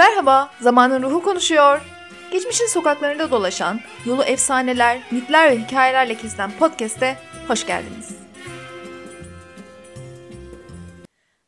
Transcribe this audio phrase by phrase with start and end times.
[0.00, 1.80] Merhaba, Zamanın Ruhu konuşuyor.
[2.32, 7.16] Geçmişin sokaklarında dolaşan, yolu efsaneler, mitler ve hikayelerle kesilen podcast'e
[7.48, 8.16] hoş geldiniz.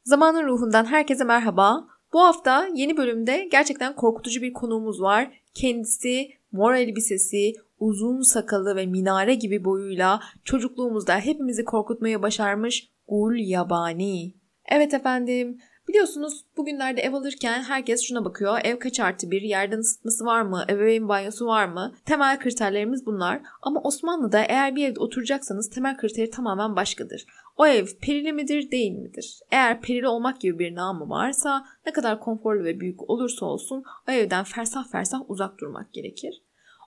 [0.05, 1.85] Zamanın Ruhu'ndan herkese merhaba.
[2.13, 5.31] Bu hafta yeni bölümde gerçekten korkutucu bir konuğumuz var.
[5.55, 14.35] Kendisi mor elbisesi, uzun sakalı ve minare gibi boyuyla çocukluğumuzda hepimizi korkutmayı başarmış Gul Yabani.
[14.69, 15.59] Evet efendim,
[15.89, 18.59] Biliyorsunuz bugünlerde ev alırken herkes şuna bakıyor.
[18.65, 21.95] Ev kaç artı bir, yerden ısıtması var mı, ebeveyn banyosu var mı?
[22.05, 23.43] Temel kriterlerimiz bunlar.
[23.63, 27.27] Ama Osmanlı'da eğer bir evde oturacaksanız temel kriteri tamamen başkadır.
[27.57, 29.41] O ev perili midir, değil midir?
[29.51, 34.13] Eğer perili olmak gibi bir namı varsa ne kadar konforlu ve büyük olursa olsun o
[34.13, 36.43] evden fersah fersah uzak durmak gerekir.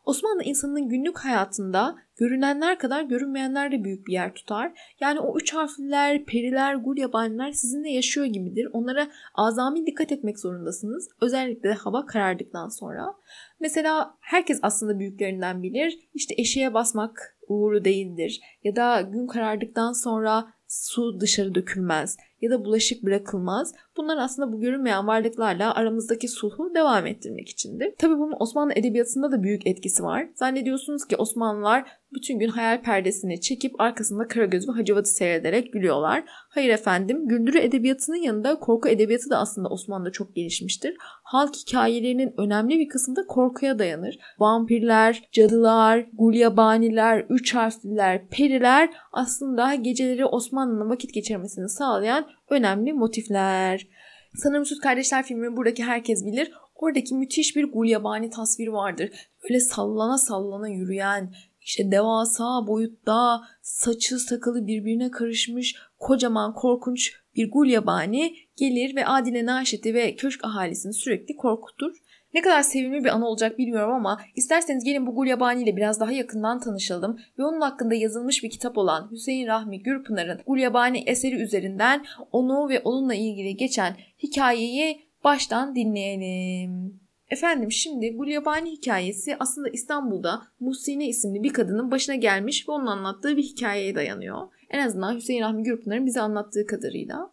[0.05, 4.95] Osmanlı insanının günlük hayatında görünenler kadar görünmeyenler de büyük bir yer tutar.
[4.99, 8.67] Yani o üç harfliler, periler, gul yabaniler sizinle yaşıyor gibidir.
[8.73, 11.09] Onlara azami dikkat etmek zorundasınız.
[11.21, 13.15] Özellikle de hava karardıktan sonra.
[13.59, 15.99] Mesela herkes aslında büyüklerinden bilir.
[16.13, 18.41] İşte eşeğe basmak uğuru değildir.
[18.63, 23.73] Ya da gün karardıktan sonra su dışarı dökülmez ya da bulaşık bırakılmaz.
[24.05, 27.93] Bunlar aslında bu görünmeyen varlıklarla aramızdaki sulhu devam ettirmek içindir.
[27.97, 30.27] Tabii bunun Osmanlı edebiyatında da büyük etkisi var.
[30.35, 36.23] Zannediyorsunuz ki Osmanlılar bütün gün hayal perdesini çekip arkasında Karagöz ve Hacivat'ı seyrederek gülüyorlar.
[36.27, 40.95] Hayır efendim, güldürü edebiyatının yanında korku edebiyatı da aslında Osmanlı'da çok gelişmiştir.
[41.23, 44.19] Halk hikayelerinin önemli bir kısmı da korkuya dayanır.
[44.39, 53.87] Vampirler, cadılar, gulyabaniler, üç harfliler, periler aslında geceleri Osmanlı'nın vakit geçirmesini sağlayan önemli motifler.
[54.35, 56.51] Sanırım Süt Kardeşler filmini buradaki herkes bilir.
[56.75, 59.09] Oradaki müthiş bir gulyabani tasvir vardır.
[59.43, 68.35] Öyle sallana sallana yürüyen, işte devasa boyutta saçı sakalı birbirine karışmış kocaman korkunç bir gulyabani
[68.55, 71.95] gelir ve Adile Naşit'i ve köşk ahalisini sürekli korkutur.
[72.35, 76.11] Ne kadar sevimli bir an olacak bilmiyorum ama isterseniz gelin bu Gulyabani ile biraz daha
[76.11, 82.05] yakından tanışalım ve onun hakkında yazılmış bir kitap olan Hüseyin Rahmi Gürpınar'ın Gulyabani eseri üzerinden
[82.31, 86.99] onu ve onunla ilgili geçen hikayeyi baştan dinleyelim.
[87.29, 93.37] Efendim şimdi Gulyabani hikayesi aslında İstanbul'da Musine isimli bir kadının başına gelmiş ve onun anlattığı
[93.37, 94.47] bir hikayeye dayanıyor.
[94.69, 97.31] En azından Hüseyin Rahmi Gürpınar'ın bize anlattığı kadarıyla.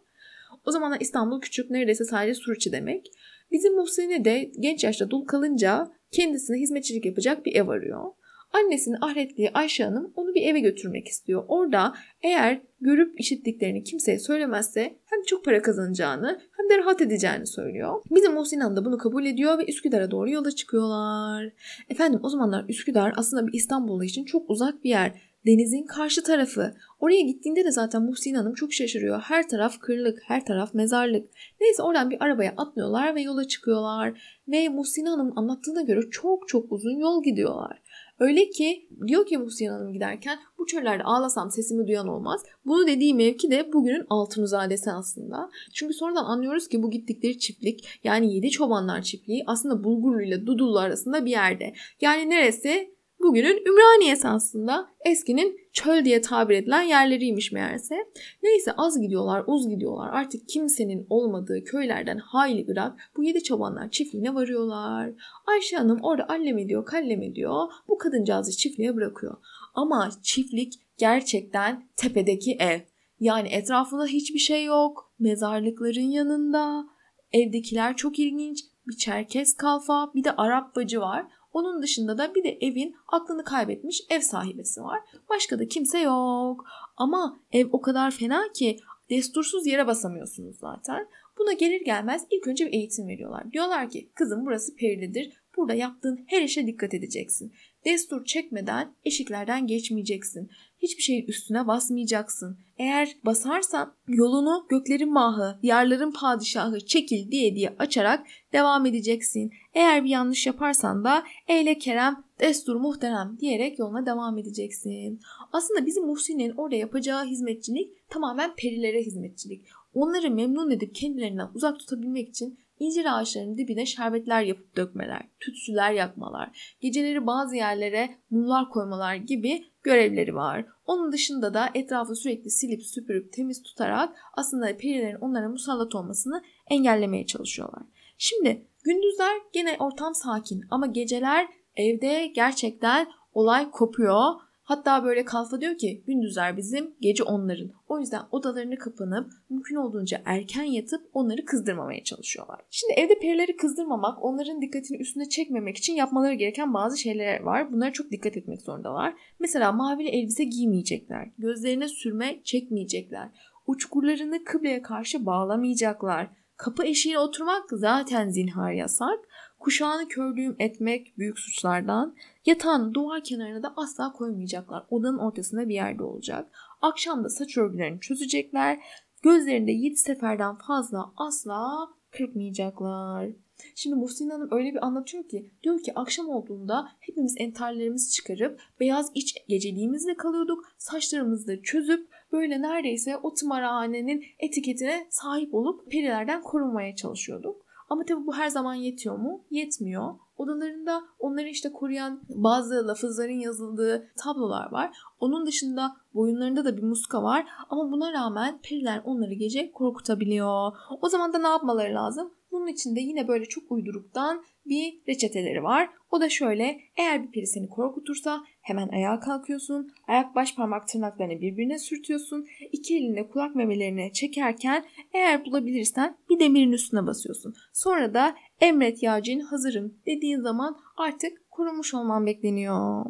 [0.65, 3.11] O zamanlar İstanbul küçük neredeyse sadece Suruçi demek.
[3.53, 8.11] Bizim Muhsin'e de genç yaşta dul kalınca kendisine hizmetçilik yapacak bir ev arıyor.
[8.53, 11.45] Annesinin ahretliği Ayşe Hanım onu bir eve götürmek istiyor.
[11.47, 18.01] Orada eğer görüp işittiklerini kimseye söylemezse hem çok para kazanacağını hem de rahat edeceğini söylüyor.
[18.11, 21.53] Bizim Muhsin Hanım da bunu kabul ediyor ve Üsküdar'a doğru yola çıkıyorlar.
[21.89, 25.11] Efendim o zamanlar Üsküdar aslında bir İstanbul için çok uzak bir yer
[25.45, 26.73] denizin karşı tarafı.
[26.99, 29.19] Oraya gittiğinde de zaten Muhsin Hanım çok şaşırıyor.
[29.19, 31.29] Her taraf kırlık, her taraf mezarlık.
[31.61, 34.21] Neyse oradan bir arabaya atlıyorlar ve yola çıkıyorlar.
[34.47, 37.81] Ve Muhsin Hanım anlattığına göre çok çok uzun yol gidiyorlar.
[38.23, 42.41] Öyle ki diyor ki Muhsin Hanım giderken bu çöllerde ağlasam sesimi duyan olmaz.
[42.65, 45.49] Bunu dediği mevki de bugünün Altunuzadesi aslında.
[45.73, 50.79] Çünkü sonradan anlıyoruz ki bu gittikleri çiftlik yani Yedi Çobanlar çiftliği aslında Bulgurlu ile Dudullu
[50.79, 51.73] arasında bir yerde.
[52.01, 52.93] Yani neresi?
[53.23, 57.95] Bugünün Ümraniye'si aslında eskinin çöl diye tabir edilen yerleriymiş meğerse.
[58.43, 60.09] Neyse az gidiyorlar, uz gidiyorlar.
[60.13, 65.11] Artık kimsenin olmadığı köylerden hayli bırak bu yedi çobanlar çiftliğine varıyorlar.
[65.45, 67.67] Ayşe Hanım orada allem ediyor, kallem ediyor.
[67.87, 69.37] Bu kadıncağızı çiftliğe bırakıyor.
[69.73, 72.79] Ama çiftlik gerçekten tepedeki ev.
[73.19, 75.13] Yani etrafında hiçbir şey yok.
[75.19, 76.85] Mezarlıkların yanında.
[77.31, 78.59] Evdekiler çok ilginç.
[78.87, 81.25] Bir Çerkes kalfa, bir de Arap bacı var.
[81.53, 84.99] Onun dışında da bir de evin aklını kaybetmiş ev sahibesi var.
[85.29, 86.65] Başka da kimse yok.
[86.97, 91.07] Ama ev o kadar fena ki destursuz yere basamıyorsunuz zaten.
[91.37, 93.51] Buna gelir gelmez ilk önce bir eğitim veriyorlar.
[93.51, 95.42] Diyorlar ki kızım burası perilidir.
[95.57, 97.53] Burada yaptığın her işe dikkat edeceksin.
[97.85, 100.49] Destur çekmeden eşiklerden geçmeyeceksin.
[100.79, 102.57] Hiçbir şeyin üstüne basmayacaksın.
[102.77, 109.51] Eğer basarsan yolunu göklerin mahı, yarların padişahı çekil diye diye açarak devam edeceksin.
[109.73, 115.19] Eğer bir yanlış yaparsan da eyle kerem destur muhterem diyerek yoluna devam edeceksin.
[115.51, 119.65] Aslında bizim Muhsin'in orada yapacağı hizmetçilik tamamen perilere hizmetçilik.
[119.93, 126.75] Onları memnun edip kendilerinden uzak tutabilmek için incir ağaçlarının dibine şerbetler yapıp dökmeler, tütsüler yakmalar,
[126.81, 130.65] geceleri bazı yerlere mumlar koymalar gibi görevleri var.
[130.85, 137.25] Onun dışında da etrafı sürekli silip süpürüp temiz tutarak aslında perilerin onlara musallat olmasını engellemeye
[137.25, 137.83] çalışıyorlar.
[138.17, 144.33] Şimdi gündüzler gene ortam sakin ama geceler evde gerçekten olay kopuyor.
[144.63, 147.71] Hatta böyle kalfa diyor ki gündüzler bizim, gece onların.
[147.87, 152.61] O yüzden odalarını kapanıp mümkün olduğunca erken yatıp onları kızdırmamaya çalışıyorlar.
[152.69, 157.73] Şimdi evde perileri kızdırmamak, onların dikkatini üstüne çekmemek için yapmaları gereken bazı şeyler var.
[157.73, 159.13] Bunlara çok dikkat etmek zorundalar.
[159.39, 161.29] Mesela mavili elbise giymeyecekler.
[161.37, 163.29] Gözlerine sürme çekmeyecekler.
[163.67, 166.29] Uçkurlarını kıbleye karşı bağlamayacaklar.
[166.57, 169.19] Kapı eşiğine oturmak zaten zinhar yasak.
[169.59, 172.15] Kuşağını kördüğüm etmek büyük suçlardan.
[172.45, 174.85] Yatağını duvar kenarına da asla koymayacaklar.
[174.89, 176.49] Odanın ortasında bir yerde olacak.
[176.81, 178.79] Akşam da saç örgülerini çözecekler.
[179.21, 183.29] Gözlerinde 7 seferden fazla asla kırpmayacaklar.
[183.75, 189.11] Şimdi Muhsin Hanım öyle bir anlatıyor ki diyor ki akşam olduğunda hepimiz entarlarımızı çıkarıp beyaz
[189.15, 190.65] iç geceliğimizle kalıyorduk.
[190.77, 197.63] Saçlarımızı da çözüp böyle neredeyse o tımarhanenin etiketine sahip olup perilerden korunmaya çalışıyorduk.
[197.89, 199.43] Ama tabii bu her zaman yetiyor mu?
[199.51, 200.15] Yetmiyor.
[200.37, 204.97] Odalarında onları işte koruyan bazı lafızların yazıldığı tablolar var.
[205.19, 207.45] Onun dışında boyunlarında da bir muska var.
[207.69, 210.71] Ama buna rağmen periler onları gece korkutabiliyor.
[211.01, 212.33] O zaman da ne yapmaları lazım?
[212.51, 215.89] Bunun için de yine böyle çok uyduruktan bir reçeteleri var.
[216.11, 219.91] O da şöyle eğer bir peri seni korkutursa hemen ayağa kalkıyorsun.
[220.07, 222.45] Ayak baş parmak tırnaklarını birbirine sürtüyorsun.
[222.71, 227.55] İki elinle kulak memelerini çekerken eğer bulabilirsen bir demirin üstüne basıyorsun.
[227.73, 233.05] Sonra da emret yağcın hazırım dediğin zaman artık kurumuş olman bekleniyor.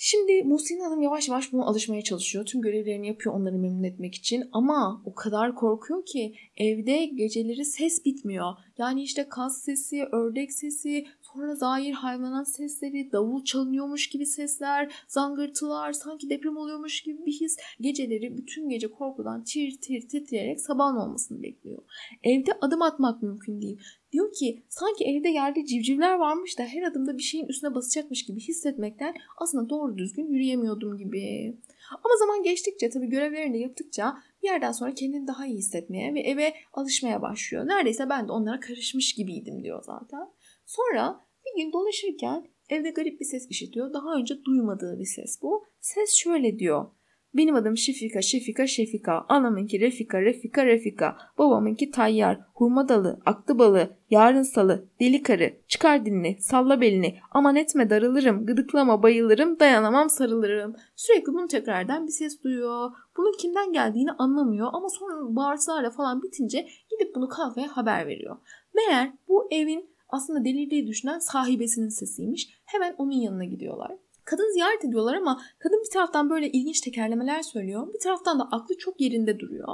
[0.00, 2.44] Şimdi Muhsin Hanım yavaş yavaş buna alışmaya çalışıyor.
[2.44, 4.48] Tüm görevlerini yapıyor onları memnun etmek için.
[4.52, 8.52] Ama o kadar korkuyor ki evde geceleri ses bitmiyor.
[8.78, 15.92] Yani işte kaz sesi, ördek sesi, sonra zahir hayvanat sesleri, davul çalınıyormuş gibi sesler, zangırtılar,
[15.92, 17.56] sanki deprem oluyormuş gibi bir his.
[17.80, 21.82] Geceleri bütün gece korkudan tir tir titreyerek sabahın olmasını bekliyor.
[22.22, 23.80] Evde adım atmak mümkün değil.
[24.12, 28.40] Diyor ki sanki evde yerde civcivler varmış da her adımda bir şeyin üstüne basacakmış gibi
[28.40, 31.56] hissetmekten aslında doğru düzgün yürüyemiyordum gibi.
[31.90, 36.20] Ama zaman geçtikçe tabii görevlerini de yaptıkça bir yerden sonra kendini daha iyi hissetmeye ve
[36.20, 37.66] eve alışmaya başlıyor.
[37.66, 40.28] Neredeyse ben de onlara karışmış gibiydim diyor zaten.
[40.68, 43.92] Sonra bir gün dolaşırken evde garip bir ses işitiyor.
[43.92, 45.64] Daha önce duymadığı bir ses bu.
[45.80, 46.86] Ses şöyle diyor.
[47.34, 49.24] Benim adım Şefika, Şefika, Şefika.
[49.28, 51.16] Anamınki Refika, Refika, Refika.
[51.38, 55.52] Babamınki Tayyar, Hurma dalı, Aklı balı, Yarın salı, Deli karı.
[55.68, 57.18] Çıkar dilini, salla belini.
[57.30, 60.76] Aman etme darılırım, gıdıklama bayılırım, dayanamam sarılırım.
[60.96, 62.90] Sürekli bunu tekrardan bir ses duyuyor.
[63.16, 68.36] Bunun kimden geldiğini anlamıyor ama sonra bağırtılarla falan bitince gidip bunu kahveye haber veriyor.
[68.74, 72.48] Meğer bu evin aslında delirdiği düşünen sahibesinin sesiymiş.
[72.64, 73.92] Hemen onun yanına gidiyorlar.
[74.24, 77.92] Kadın ziyaret ediyorlar ama kadın bir taraftan böyle ilginç tekerlemeler söylüyor.
[77.94, 79.68] Bir taraftan da aklı çok yerinde duruyor.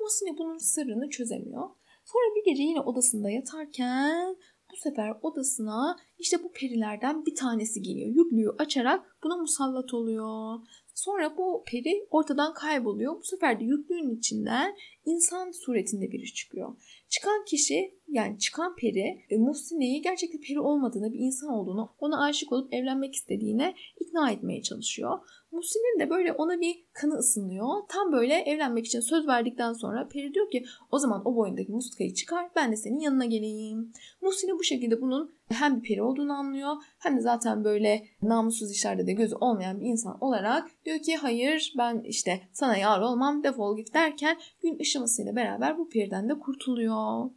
[0.00, 1.70] Muhsin'e bunun sırrını çözemiyor.
[2.04, 4.36] Sonra bir gece yine odasında yatarken
[4.72, 8.08] bu sefer odasına işte bu perilerden bir tanesi geliyor.
[8.08, 10.58] Yüklüğü açarak buna musallat oluyor.
[10.94, 13.16] Sonra bu peri ortadan kayboluyor.
[13.16, 16.76] Bu sefer de yüklüğün içinden insan suretinde biri çıkıyor.
[17.08, 22.52] Çıkan kişi yani çıkan peri e, Muhsine'yi gerçekten peri olmadığını, bir insan olduğunu, ona aşık
[22.52, 25.18] olup evlenmek istediğine ikna etmeye çalışıyor.
[25.52, 27.68] Muhsin'in de böyle ona bir kanı ısınıyor.
[27.88, 32.14] Tam böyle evlenmek için söz verdikten sonra peri diyor ki o zaman o boyundaki muskayı
[32.14, 33.92] çıkar ben de senin yanına geleyim.
[34.22, 39.06] Muhsin'e bu şekilde bunun hem bir peri olduğunu anlıyor hem de zaten böyle namussuz işlerde
[39.06, 43.76] de gözü olmayan bir insan olarak diyor ki hayır ben işte sana yar olmam defol
[43.76, 47.30] git derken gün ışımasıyla beraber bu periden de kurtuluyor.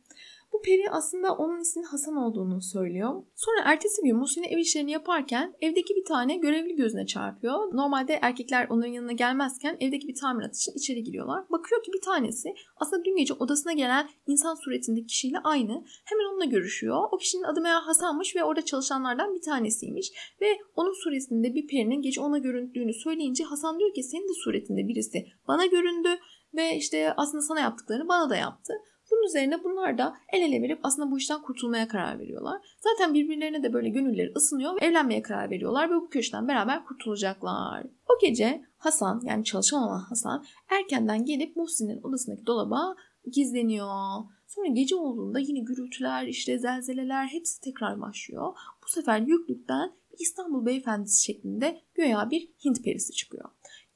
[0.54, 3.24] Bu peri aslında onun isminin Hasan olduğunu söylüyor.
[3.36, 7.76] Sonra ertesi gün Muhsin'e ev işlerini yaparken evdeki bir tane görevli gözüne çarpıyor.
[7.76, 11.44] Normalde erkekler onların yanına gelmezken evdeki bir tamirat için içeri giriyorlar.
[11.50, 15.84] Bakıyor ki bir tanesi aslında dün gece odasına gelen insan suretindeki kişiyle aynı.
[16.06, 17.04] Hemen onunla görüşüyor.
[17.12, 20.12] O kişinin adı meğer Hasan'mış ve orada çalışanlardan bir tanesiymiş.
[20.42, 24.88] Ve onun suretinde bir perinin gece ona göründüğünü söyleyince Hasan diyor ki senin de suretinde
[24.88, 26.10] birisi bana göründü
[26.54, 28.74] ve işte aslında sana yaptıklarını bana da yaptı.
[29.22, 32.62] Bunun üzerine bunlar da el ele verip aslında bu işten kurtulmaya karar veriyorlar.
[32.80, 37.84] Zaten birbirlerine de böyle gönülleri ısınıyor ve evlenmeye karar veriyorlar ve bu köşten beraber kurtulacaklar.
[37.84, 42.96] O gece Hasan yani çalışan olan Hasan erkenden gelip Muhsin'in odasındaki dolaba
[43.32, 44.24] gizleniyor.
[44.48, 48.54] Sonra gece olduğunda yine gürültüler, işte zelzeleler hepsi tekrar başlıyor.
[48.84, 53.50] Bu sefer yüklükten İstanbul beyefendisi şeklinde göya bir Hint perisi çıkıyor.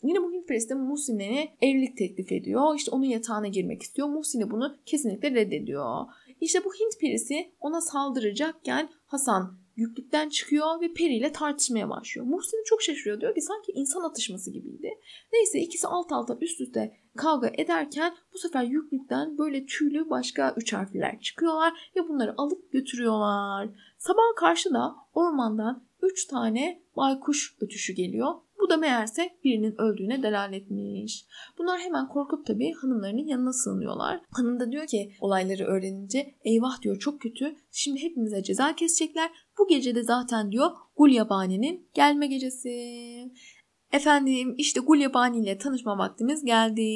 [0.08, 2.76] Yine bu Hint perisi de Muhsin'e evlilik teklif ediyor.
[2.76, 4.08] İşte onun yatağına girmek istiyor.
[4.08, 6.06] Muhsin de bunu kesinlikle reddediyor.
[6.42, 12.28] İşte bu Hint perisi ona saldıracakken Hasan yüklükten çıkıyor ve Peri ile tartışmaya başlıyor.
[12.28, 13.22] Muhsin çok şaşırıyor.
[13.22, 14.90] Diyor ki sanki insan atışması gibiydi.
[15.34, 20.74] Neyse ikisi alt alta üst üste kavga ederken bu sefer yüklükten böyle tüylü başka üç
[20.74, 23.70] harfler çıkıyorlar ve bunları alıp götürüyorlar.
[23.98, 28.45] Sabah karşı da ormandan üç tane baykuş ötüşü geliyor.
[28.66, 31.26] Bu da meğerse birinin öldüğüne delaletmiş.
[31.58, 34.22] Bunlar hemen korkup tabii hanımlarının yanına sığınıyorlar.
[34.32, 37.56] Hanım da diyor ki olayları öğrenince eyvah diyor çok kötü.
[37.72, 39.32] Şimdi hepimize ceza kesecekler.
[39.58, 42.72] Bu gece de zaten diyor Gulyabani'nin gelme gecesi.
[43.92, 46.90] Efendim işte Gulyabani ile tanışma vaktimiz geldi.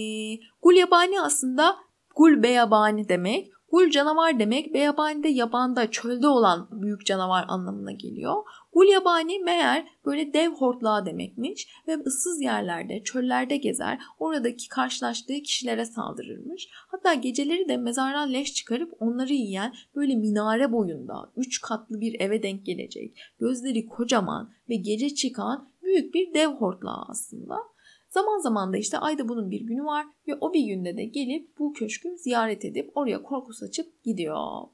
[0.62, 1.76] Gulyabani aslında
[2.16, 3.48] Gul beyabani demek.
[3.72, 8.44] Gul canavar demek beyabani de yabanda çölde olan büyük canavar anlamına geliyor.
[8.74, 15.86] Gul yabani meğer böyle dev hortlağı demekmiş ve ıssız yerlerde, çöllerde gezer, oradaki karşılaştığı kişilere
[15.86, 16.70] saldırırmış.
[16.72, 22.44] Hatta geceleri de mezardan leş çıkarıp onları yiyen böyle minare boyunda üç katlı bir eve
[22.44, 23.18] denk gelecek.
[23.40, 27.56] Gözleri kocaman ve gece çıkan büyük bir dev hortlağı aslında.
[28.10, 31.58] Zaman zaman da işte ayda bunun bir günü var ve o bir günde de gelip
[31.60, 34.68] bu köşkü ziyaret edip oraya korku saçıp gidiyor.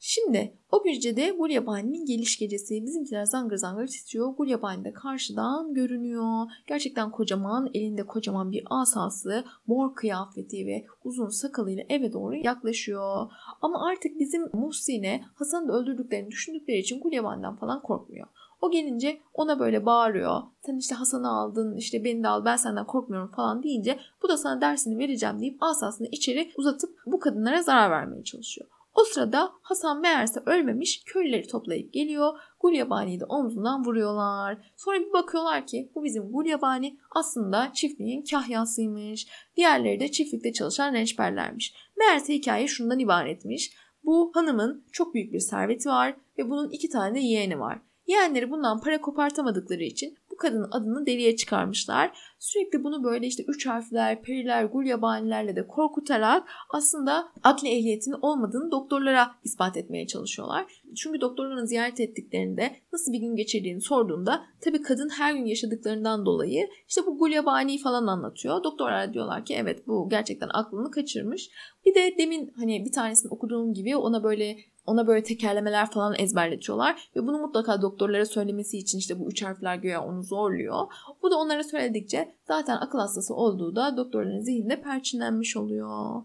[0.00, 4.28] Şimdi o gecede Gulyabani'nin geliş gecesi bizimkiler zangır zangır titriyor.
[4.28, 6.46] Gulyabani de karşıdan görünüyor.
[6.66, 13.30] Gerçekten kocaman elinde kocaman bir asası, mor kıyafeti ve uzun sakalıyla eve doğru yaklaşıyor.
[13.62, 18.26] Ama artık bizim Muhsin'e Hasan'ı öldürdüklerini düşündükleri için Gulyabani'den falan korkmuyor.
[18.60, 20.42] O gelince ona böyle bağırıyor.
[20.66, 24.36] Sen işte Hasan'ı aldın işte beni de al ben senden korkmuyorum falan deyince bu da
[24.36, 28.68] sana dersini vereceğim deyip asasını içeri uzatıp bu kadınlara zarar vermeye çalışıyor.
[28.98, 32.38] O sırada Hasan meğerse ölmemiş köylüleri toplayıp geliyor.
[32.60, 34.58] Gulyabani'yi de omzundan vuruyorlar.
[34.76, 39.26] Sonra bir bakıyorlar ki bu bizim Gulyabani aslında çiftliğin kahyasıymış.
[39.56, 41.74] Diğerleri de çiftlikte çalışan rençberlermiş.
[41.98, 43.72] Meğerse hikaye şundan ibaretmiş.
[44.04, 47.78] Bu hanımın çok büyük bir serveti var ve bunun iki tane de yeğeni var.
[48.06, 52.18] Yeğenleri bundan para kopartamadıkları için kadının adını deliye çıkarmışlar.
[52.38, 59.30] Sürekli bunu böyle işte üç harfler, periler, gulyabanilerle de korkutarak aslında akli ehliyetinin olmadığını doktorlara
[59.44, 60.82] ispat etmeye çalışıyorlar.
[60.96, 66.68] Çünkü doktorların ziyaret ettiklerinde nasıl bir gün geçirdiğini sorduğunda tabii kadın her gün yaşadıklarından dolayı
[66.88, 68.64] işte bu gulyabani falan anlatıyor.
[68.64, 71.50] Doktorlar diyorlar ki evet bu gerçekten aklını kaçırmış.
[71.86, 74.56] Bir de demin hani bir tanesini okuduğum gibi ona böyle
[74.88, 79.76] ona böyle tekerlemeler falan ezberletiyorlar ve bunu mutlaka doktorlara söylemesi için işte bu üç harfler
[79.76, 80.86] göğe onu zorluyor.
[81.22, 86.22] Bu da onlara söyledikçe zaten akıl hastası olduğu da doktorların zihninde perçinlenmiş oluyor.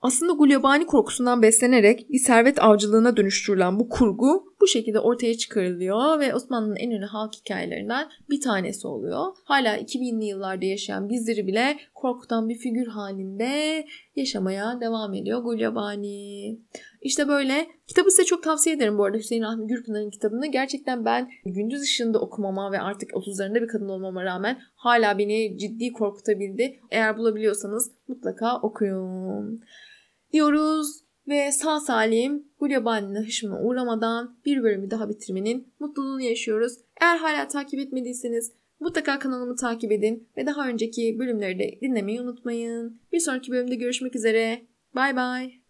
[0.00, 6.34] Aslında gulyabani korkusundan beslenerek bir servet avcılığına dönüştürülen bu kurgu bu şekilde ortaya çıkarılıyor ve
[6.34, 9.26] Osmanlı'nın en ünlü halk hikayelerinden bir tanesi oluyor.
[9.44, 13.84] Hala 2000'li yıllarda yaşayan bizleri bile korkutan bir figür halinde
[14.16, 16.58] yaşamaya devam ediyor Gulyabani.
[17.02, 17.66] İşte böyle.
[17.86, 20.46] Kitabı size çok tavsiye ederim bu arada Hüseyin Rahmi Gürpınar'ın kitabını.
[20.46, 25.92] Gerçekten ben gündüz ışığında okumama ve artık 30'larında bir kadın olmama rağmen hala beni ciddi
[25.92, 26.80] korkutabildi.
[26.90, 29.60] Eğer bulabiliyorsanız mutlaka okuyun.
[30.32, 36.72] Diyoruz ve sağ salim Gulyabani'nin hışmına uğramadan bir bölümü daha bitirmenin mutluluğunu yaşıyoruz.
[37.00, 43.00] Eğer hala takip etmediyseniz mutlaka kanalımı takip edin ve daha önceki bölümleri de dinlemeyi unutmayın.
[43.12, 44.62] Bir sonraki bölümde görüşmek üzere.
[44.94, 45.60] Bay bay.